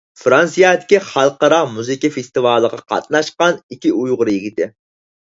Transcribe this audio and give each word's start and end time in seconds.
فىرانسىيەدىكى 0.19 0.99
خەلقئارا 1.09 1.59
مۇزىكا 1.73 2.09
فېستىۋالىغا 2.15 2.79
قاتناشقان 2.93 3.59
ئىككى 3.75 3.93
ئۇيغۇر 3.99 4.33
يىگىتى. 4.33 4.69